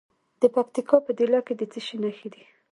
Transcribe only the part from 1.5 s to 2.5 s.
د څه شي نښې دي؟